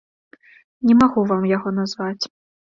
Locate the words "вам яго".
1.35-1.77